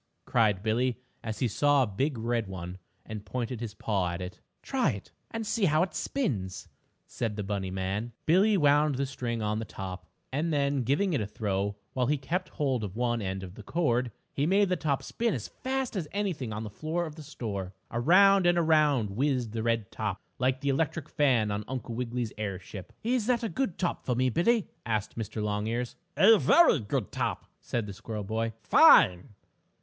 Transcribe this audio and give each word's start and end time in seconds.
cried 0.25 0.63
Billie, 0.63 0.97
as 1.23 1.37
he 1.37 1.47
saw 1.47 1.83
a 1.83 1.85
big 1.85 2.17
red 2.17 2.47
one, 2.47 2.79
and 3.05 3.23
pointed 3.23 3.59
his 3.61 3.75
paw 3.75 4.09
at 4.09 4.19
it. 4.19 4.39
"Try 4.63 4.93
it 4.93 5.11
and 5.29 5.45
see 5.45 5.65
how 5.65 5.83
it 5.83 5.93
spins," 5.93 6.67
said 7.05 7.35
the 7.35 7.43
bunny 7.43 7.69
man. 7.69 8.11
Billie 8.25 8.57
wound 8.57 8.95
the 8.95 9.05
string 9.05 9.43
on 9.43 9.59
the 9.59 9.63
top, 9.63 10.07
and 10.33 10.51
then, 10.51 10.81
giving 10.81 11.13
it 11.13 11.21
a 11.21 11.27
throw, 11.27 11.75
while 11.93 12.07
he 12.07 12.17
kept 12.17 12.49
hold 12.49 12.83
of 12.83 12.95
one 12.95 13.21
end 13.21 13.43
of 13.43 13.53
the 13.53 13.61
cord, 13.61 14.11
he 14.33 14.47
made 14.47 14.69
the 14.69 14.75
top 14.75 15.03
spin 15.03 15.35
as 15.35 15.47
fast 15.47 15.95
as 15.95 16.07
anything 16.13 16.51
on 16.51 16.63
the 16.63 16.71
floor 16.71 17.05
of 17.05 17.13
the 17.13 17.21
store. 17.21 17.71
Around 17.91 18.47
and 18.47 18.57
around 18.57 19.11
whizzed 19.11 19.51
the 19.51 19.61
red 19.61 19.91
top, 19.91 20.19
like 20.39 20.61
the 20.61 20.69
electric 20.69 21.09
fan 21.09 21.51
on 21.51 21.63
Uncle 21.67 21.93
Wiggily's 21.93 22.33
airship. 22.39 22.91
"Is 23.03 23.27
that 23.27 23.43
a 23.43 23.49
good 23.49 23.77
top 23.77 24.03
for 24.03 24.15
me, 24.15 24.31
Billie?" 24.31 24.67
asked 24.83 25.15
Mr. 25.15 25.43
Longears. 25.43 25.95
"A 26.17 26.39
very 26.39 26.79
good 26.79 27.11
top," 27.11 27.45
said 27.59 27.85
the 27.85 27.93
squirrel 27.93 28.23
boy. 28.23 28.53
"Fine!" 28.63 29.35